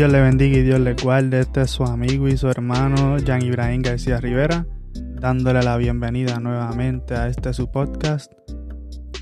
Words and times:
Dios 0.00 0.12
le 0.12 0.20
bendiga 0.22 0.58
y 0.58 0.62
Dios 0.62 0.80
le 0.80 0.94
guarde. 0.94 1.40
Este 1.40 1.62
es 1.62 1.70
su 1.70 1.84
amigo 1.84 2.26
y 2.28 2.36
su 2.36 2.48
hermano 2.48 3.16
Jan 3.26 3.42
Ibrahim 3.42 3.82
García 3.82 4.18
Rivera, 4.18 4.66
dándole 5.20 5.62
la 5.62 5.76
bienvenida 5.76 6.40
nuevamente 6.40 7.14
a 7.14 7.28
este 7.28 7.52
su 7.52 7.70
podcast, 7.70 8.32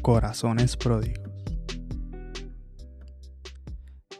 Corazones 0.00 0.76
Pródigos. 0.76 1.28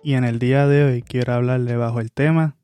Y 0.03 0.15
en 0.15 0.25
el 0.25 0.41
día 0.41 0.67
de 0.67 0.83
hoy 0.83 1.03
quiero 1.03 1.35
hablarle 1.35 1.77
bajo 1.77 2.01
el 2.01 2.11
tema, 2.11 2.57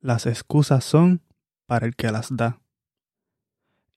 las 0.00 0.26
excusas 0.26 0.84
son 0.84 1.22
para 1.66 1.86
el 1.86 1.96
que 1.96 2.12
las 2.12 2.28
da. 2.36 2.60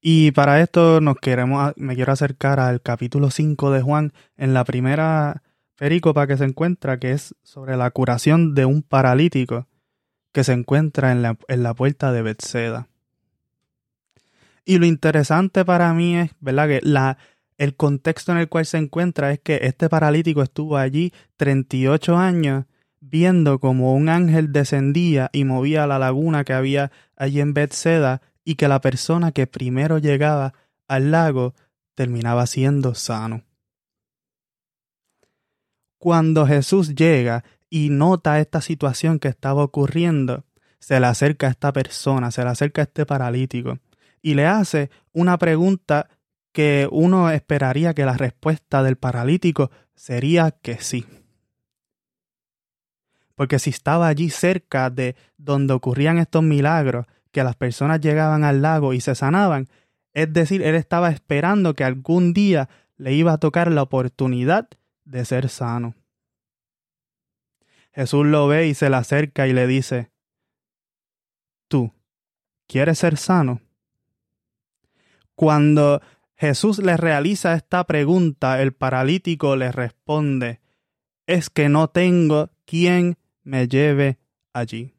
Y 0.01 0.31
para 0.31 0.59
esto 0.61 0.99
nos 0.99 1.17
queremos, 1.17 1.73
me 1.77 1.95
quiero 1.95 2.11
acercar 2.11 2.59
al 2.59 2.81
capítulo 2.81 3.29
5 3.29 3.69
de 3.69 3.83
Juan 3.83 4.13
en 4.35 4.55
la 4.55 4.63
primera 4.63 5.43
Pericopa 5.75 6.25
que 6.25 6.37
se 6.37 6.45
encuentra, 6.45 6.99
que 6.99 7.11
es 7.11 7.35
sobre 7.43 7.77
la 7.77 7.91
curación 7.91 8.55
de 8.55 8.65
un 8.65 8.81
paralítico 8.81 9.67
que 10.31 10.43
se 10.43 10.53
encuentra 10.53 11.11
en 11.11 11.21
la, 11.21 11.37
en 11.47 11.61
la 11.61 11.75
puerta 11.75 12.11
de 12.11 12.23
Bethseda. 12.23 12.88
Y 14.65 14.77
lo 14.77 14.85
interesante 14.85 15.65
para 15.65 15.93
mí 15.93 16.17
es, 16.17 16.31
¿verdad? 16.39 16.67
Que 16.67 16.79
la, 16.83 17.17
el 17.57 17.75
contexto 17.75 18.31
en 18.31 18.39
el 18.39 18.49
cual 18.49 18.65
se 18.65 18.77
encuentra 18.77 19.31
es 19.31 19.39
que 19.39 19.59
este 19.63 19.89
paralítico 19.89 20.41
estuvo 20.41 20.77
allí 20.77 21.13
38 21.37 22.17
años 22.17 22.65
viendo 23.01 23.59
como 23.59 23.93
un 23.93 24.09
ángel 24.09 24.51
descendía 24.51 25.29
y 25.33 25.43
movía 25.43 25.87
la 25.87 25.99
laguna 25.99 26.43
que 26.43 26.53
había 26.53 26.91
allí 27.15 27.39
en 27.39 27.53
Bethseda 27.53 28.21
y 28.43 28.55
que 28.55 28.67
la 28.67 28.81
persona 28.81 29.31
que 29.31 29.47
primero 29.47 29.97
llegaba 29.97 30.53
al 30.87 31.11
lago 31.11 31.53
terminaba 31.95 32.47
siendo 32.47 32.95
sano. 32.95 33.43
Cuando 35.97 36.47
Jesús 36.47 36.95
llega 36.95 37.43
y 37.69 37.89
nota 37.89 38.39
esta 38.39 38.61
situación 38.61 39.19
que 39.19 39.27
estaba 39.27 39.63
ocurriendo, 39.63 40.45
se 40.79 40.99
le 40.99 41.07
acerca 41.07 41.47
a 41.47 41.51
esta 41.51 41.73
persona, 41.73 42.31
se 42.31 42.41
le 42.43 42.49
acerca 42.49 42.81
a 42.81 42.85
este 42.85 43.05
paralítico 43.05 43.79
y 44.21 44.33
le 44.35 44.45
hace 44.45 44.89
una 45.13 45.37
pregunta 45.37 46.09
que 46.51 46.87
uno 46.91 47.29
esperaría 47.31 47.93
que 47.93 48.05
la 48.05 48.17
respuesta 48.17 48.83
del 48.83 48.97
paralítico 48.97 49.71
sería 49.95 50.51
que 50.51 50.79
sí. 50.79 51.05
Porque 53.35 53.59
si 53.59 53.69
estaba 53.69 54.07
allí 54.07 54.29
cerca 54.29 54.89
de 54.89 55.15
donde 55.37 55.73
ocurrían 55.73 56.17
estos 56.17 56.43
milagros, 56.43 57.05
que 57.31 57.43
las 57.43 57.55
personas 57.55 58.01
llegaban 58.01 58.43
al 58.43 58.61
lago 58.61 58.93
y 58.93 59.01
se 59.01 59.15
sanaban, 59.15 59.67
es 60.13 60.33
decir, 60.33 60.61
él 60.63 60.75
estaba 60.75 61.09
esperando 61.09 61.75
que 61.75 61.83
algún 61.83 62.33
día 62.33 62.67
le 62.97 63.13
iba 63.13 63.33
a 63.33 63.37
tocar 63.37 63.71
la 63.71 63.83
oportunidad 63.83 64.67
de 65.05 65.23
ser 65.25 65.49
sano. 65.49 65.95
Jesús 67.93 68.25
lo 68.25 68.47
ve 68.47 68.67
y 68.67 68.73
se 68.73 68.89
le 68.89 68.95
acerca 68.97 69.47
y 69.47 69.53
le 69.53 69.67
dice, 69.67 70.11
Tú, 71.67 71.93
¿quieres 72.67 72.99
ser 72.99 73.17
sano? 73.17 73.61
Cuando 75.39 76.01
Jesús 76.35 76.79
le 76.79 76.97
realiza 76.97 77.53
esta 77.53 77.85
pregunta, 77.85 78.61
el 78.61 78.73
paralítico 78.73 79.55
le 79.55 79.71
responde, 79.71 80.59
es 81.27 81.49
que 81.49 81.69
no 81.69 81.87
tengo 81.87 82.49
quien 82.65 83.15
me 83.43 83.69
lleve 83.69 84.17
allí. 84.51 84.95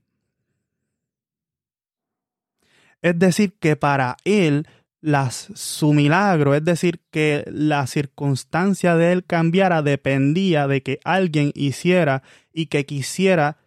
Es 3.02 3.18
decir, 3.18 3.52
que 3.60 3.76
para 3.76 4.16
él 4.24 4.66
las, 5.02 5.50
su 5.54 5.92
milagro, 5.92 6.54
es 6.54 6.64
decir, 6.64 7.02
que 7.10 7.44
la 7.46 7.86
circunstancia 7.86 8.96
de 8.96 9.12
él 9.12 9.26
cambiara 9.26 9.82
dependía 9.82 10.66
de 10.66 10.82
que 10.82 11.00
alguien 11.04 11.52
hiciera 11.54 12.22
y 12.50 12.68
que 12.68 12.86
quisiera 12.86 13.58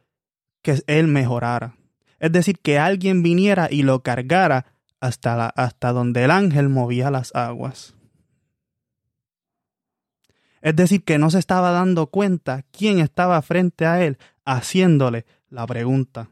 que 0.64 0.82
él 0.88 1.08
mejorara. 1.08 1.76
Es 2.20 2.32
decir, 2.32 2.58
que 2.58 2.80
alguien 2.80 3.22
viniera 3.22 3.68
y 3.70 3.84
lo 3.84 4.02
cargara 4.02 4.73
hasta, 5.04 5.50
hasta 5.50 5.92
donde 5.92 6.24
el 6.24 6.32
ángel 6.32 6.70
movía 6.70 7.12
las 7.12 7.36
aguas. 7.36 7.94
Es 10.62 10.78
decir, 10.78 11.04
que 11.04 11.18
no 11.18 11.30
se 11.30 11.40
estaba 11.40 11.72
dando 11.72 12.08
cuenta 12.08 12.64
quién 12.72 13.00
estaba 13.00 13.42
frente 13.42 13.86
a 13.86 14.02
él 14.02 14.18
haciéndole 14.46 15.26
la 15.50 15.68
pregunta. 15.68 16.30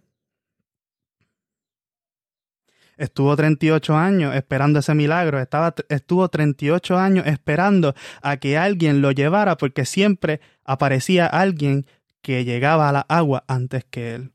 Estuvo 2.95 3.35
38 3.35 3.97
años 3.97 4.35
esperando 4.35 4.79
ese 4.79 4.95
milagro, 4.95 5.41
estaba, 5.41 5.75
estuvo 5.89 6.29
38 6.29 6.97
años 6.97 7.27
esperando 7.27 7.93
a 8.21 8.37
que 8.37 8.57
alguien 8.57 9.01
lo 9.01 9.11
llevara 9.11 9.57
porque 9.57 9.83
siempre 9.83 10.39
aparecía 10.63 11.25
alguien 11.25 11.85
que 12.21 12.45
llegaba 12.45 12.87
a 12.87 12.93
la 12.93 13.05
agua 13.09 13.43
antes 13.49 13.83
que 13.83 14.15
él. 14.15 14.31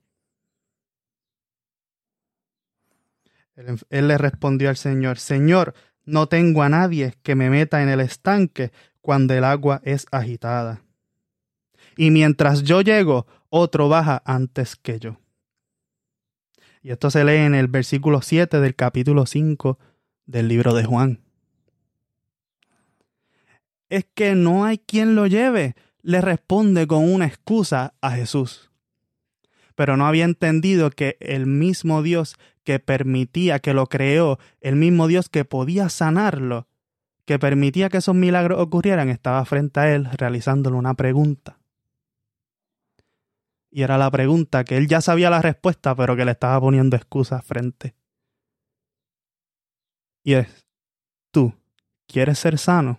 Él, 3.56 4.08
le 4.08 4.18
respondió 4.18 4.68
al 4.68 4.76
Señor, 4.76 5.18
Señor, 5.18 5.74
no 6.04 6.28
tengo 6.28 6.62
a 6.62 6.68
nadie 6.68 7.14
que 7.22 7.34
me 7.34 7.50
meta 7.50 7.82
en 7.82 7.88
el 7.88 8.00
estanque 8.00 8.70
cuando 9.00 9.34
el 9.34 9.44
agua 9.44 9.80
es 9.82 10.06
agitada. 10.10 10.82
Y 11.96 12.10
mientras 12.10 12.62
yo 12.62 12.82
llego, 12.82 13.26
otro 13.48 13.88
baja 13.88 14.22
antes 14.26 14.76
que 14.76 14.98
yo. 14.98 15.18
Y 16.82 16.90
esto 16.90 17.10
se 17.10 17.24
lee 17.24 17.38
en 17.38 17.54
el 17.54 17.68
versículo 17.68 18.20
7 18.20 18.60
del 18.60 18.76
capítulo 18.76 19.26
5 19.26 19.78
del 20.26 20.48
libro 20.48 20.74
de 20.74 20.84
Juan. 20.84 21.20
Es 23.88 24.04
que 24.14 24.34
no 24.34 24.64
hay 24.64 24.78
quien 24.78 25.14
lo 25.14 25.26
lleve, 25.26 25.74
le 26.02 26.20
responde 26.20 26.86
con 26.86 27.10
una 27.10 27.26
excusa 27.26 27.94
a 28.00 28.10
Jesús. 28.10 28.70
Pero 29.76 29.96
no 29.96 30.06
había 30.06 30.24
entendido 30.24 30.90
que 30.90 31.16
el 31.20 31.46
mismo 31.46 32.02
Dios 32.02 32.36
que 32.64 32.80
permitía, 32.80 33.60
que 33.60 33.72
lo 33.72 33.86
creó, 33.86 34.40
el 34.60 34.74
mismo 34.74 35.06
Dios 35.06 35.28
que 35.28 35.44
podía 35.44 35.88
sanarlo, 35.88 36.66
que 37.24 37.38
permitía 37.38 37.88
que 37.88 37.98
esos 37.98 38.14
milagros 38.14 38.60
ocurrieran, 38.60 39.08
estaba 39.08 39.44
frente 39.44 39.78
a 39.78 39.94
él 39.94 40.08
realizándole 40.10 40.76
una 40.76 40.94
pregunta. 40.94 41.58
Y 43.70 43.82
era 43.82 43.98
la 43.98 44.10
pregunta 44.10 44.64
que 44.64 44.76
él 44.76 44.88
ya 44.88 45.00
sabía 45.00 45.30
la 45.30 45.42
respuesta, 45.42 45.94
pero 45.94 46.16
que 46.16 46.24
le 46.24 46.32
estaba 46.32 46.58
poniendo 46.60 46.96
excusas 46.96 47.44
frente. 47.44 47.94
Y 50.24 50.34
es, 50.34 50.66
tú, 51.30 51.52
¿quieres 52.06 52.38
ser 52.38 52.58
sano? 52.58 52.98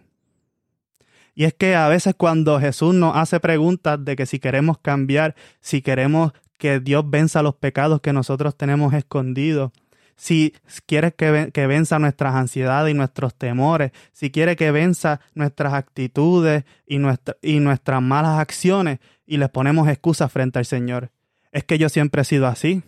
Y 1.34 1.44
es 1.44 1.54
que 1.54 1.76
a 1.76 1.88
veces 1.88 2.16
cuando 2.18 2.60
Jesús 2.60 2.96
nos 2.96 3.16
hace 3.16 3.40
preguntas 3.40 4.04
de 4.04 4.16
que 4.16 4.26
si 4.26 4.40
queremos 4.40 4.78
cambiar, 4.80 5.36
si 5.60 5.82
queremos 5.82 6.32
que 6.58 6.80
Dios 6.80 7.10
venza 7.10 7.42
los 7.42 7.56
pecados 7.56 8.02
que 8.02 8.14
nosotros 8.14 8.56
tenemos 8.58 8.94
escondidos, 8.94 9.72
si 10.16 10.54
quiere 10.88 11.14
que, 11.14 11.52
que, 11.54 11.68
venza 11.68 12.00
nuestras 12.00 12.34
ansiedades 12.34 12.92
y 12.92 12.98
nuestros 12.98 13.36
temores, 13.36 13.92
si 14.12 14.32
quiere 14.32 14.56
que 14.56 14.72
venza 14.72 15.22
nuestras 15.36 15.74
actitudes 15.74 16.64
y, 16.88 16.98
nuestra, 16.98 17.38
y 17.42 17.60
nuestras 17.60 18.02
malas 18.02 18.40
acciones, 18.40 19.00
y 19.28 19.38
les 19.38 19.50
ponemos 19.50 19.88
excusas 19.88 20.32
frente 20.32 20.58
al 20.58 20.66
Señor. 20.66 21.12
Es 21.52 21.64
que 21.66 21.78
yo 21.78 21.90
siempre 21.90 22.22
he 22.22 22.26
sido 22.26 22.48
así. 22.48 22.82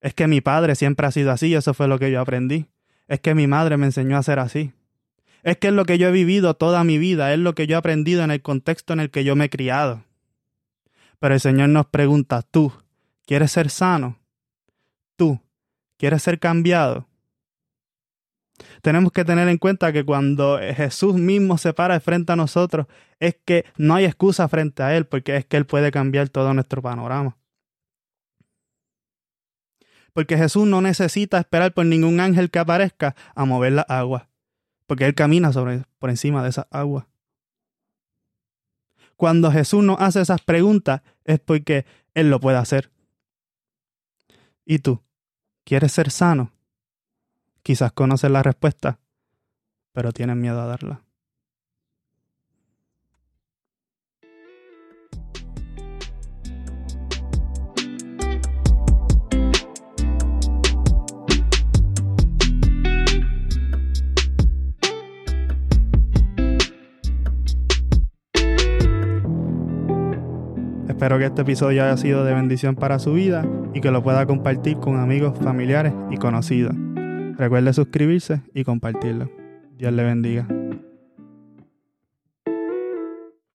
Es 0.00 0.14
que 0.14 0.26
mi 0.26 0.40
padre 0.40 0.74
siempre 0.74 1.06
ha 1.06 1.12
sido 1.12 1.30
así 1.30 1.48
y 1.48 1.54
eso 1.54 1.72
fue 1.72 1.86
lo 1.86 1.98
que 1.98 2.10
yo 2.10 2.20
aprendí. 2.20 2.66
Es 3.06 3.20
que 3.20 3.34
mi 3.34 3.46
madre 3.46 3.76
me 3.76 3.86
enseñó 3.86 4.16
a 4.16 4.22
ser 4.22 4.38
así. 4.38 4.72
Es 5.42 5.58
que 5.58 5.68
es 5.68 5.74
lo 5.74 5.84
que 5.84 5.98
yo 5.98 6.08
he 6.08 6.12
vivido 6.12 6.54
toda 6.54 6.82
mi 6.84 6.98
vida, 6.98 7.32
es 7.32 7.38
lo 7.38 7.54
que 7.54 7.66
yo 7.66 7.76
he 7.76 7.78
aprendido 7.78 8.24
en 8.24 8.30
el 8.30 8.42
contexto 8.42 8.92
en 8.94 9.00
el 9.00 9.10
que 9.10 9.24
yo 9.24 9.36
me 9.36 9.46
he 9.46 9.50
criado. 9.50 10.02
Pero 11.24 11.36
el 11.36 11.40
Señor 11.40 11.70
nos 11.70 11.86
pregunta, 11.86 12.42
tú, 12.42 12.70
¿quieres 13.24 13.50
ser 13.50 13.70
sano? 13.70 14.18
Tú, 15.16 15.40
¿quieres 15.96 16.22
ser 16.22 16.38
cambiado? 16.38 17.08
Tenemos 18.82 19.10
que 19.10 19.24
tener 19.24 19.48
en 19.48 19.56
cuenta 19.56 19.90
que 19.90 20.04
cuando 20.04 20.58
Jesús 20.58 21.14
mismo 21.14 21.56
se 21.56 21.72
para 21.72 21.98
frente 22.00 22.32
a 22.32 22.36
nosotros, 22.36 22.88
es 23.20 23.38
que 23.42 23.64
no 23.78 23.94
hay 23.94 24.04
excusa 24.04 24.46
frente 24.48 24.82
a 24.82 24.94
Él, 24.94 25.06
porque 25.06 25.34
es 25.36 25.46
que 25.46 25.56
Él 25.56 25.64
puede 25.64 25.90
cambiar 25.90 26.28
todo 26.28 26.52
nuestro 26.52 26.82
panorama. 26.82 27.38
Porque 30.12 30.36
Jesús 30.36 30.66
no 30.66 30.82
necesita 30.82 31.38
esperar 31.38 31.72
por 31.72 31.86
ningún 31.86 32.20
ángel 32.20 32.50
que 32.50 32.58
aparezca 32.58 33.16
a 33.34 33.46
mover 33.46 33.72
la 33.72 33.86
agua, 33.88 34.28
porque 34.86 35.06
Él 35.06 35.14
camina 35.14 35.54
sobre, 35.54 35.84
por 35.98 36.10
encima 36.10 36.42
de 36.42 36.50
esa 36.50 36.68
agua. 36.70 37.08
Cuando 39.16 39.50
Jesús 39.50 39.84
nos 39.84 40.00
hace 40.00 40.20
esas 40.20 40.42
preguntas 40.42 41.02
es 41.24 41.40
porque 41.40 41.86
Él 42.14 42.30
lo 42.30 42.40
puede 42.40 42.58
hacer. 42.58 42.90
¿Y 44.64 44.78
tú? 44.78 45.02
¿Quieres 45.64 45.92
ser 45.92 46.10
sano? 46.10 46.52
Quizás 47.62 47.92
conoces 47.92 48.30
la 48.30 48.42
respuesta, 48.42 48.98
pero 49.92 50.12
tienes 50.12 50.36
miedo 50.36 50.60
a 50.60 50.66
darla. 50.66 51.02
Espero 71.04 71.18
que 71.18 71.26
este 71.26 71.42
episodio 71.42 71.84
haya 71.84 71.98
sido 71.98 72.24
de 72.24 72.32
bendición 72.32 72.76
para 72.76 72.98
su 72.98 73.12
vida 73.12 73.46
y 73.74 73.82
que 73.82 73.90
lo 73.90 74.02
pueda 74.02 74.24
compartir 74.24 74.78
con 74.78 74.98
amigos, 74.98 75.38
familiares 75.38 75.92
y 76.10 76.16
conocidos. 76.16 76.74
Recuerde 77.36 77.74
suscribirse 77.74 78.40
y 78.54 78.64
compartirlo. 78.64 79.30
Dios 79.76 79.92
le 79.92 80.02
bendiga. 80.02 80.46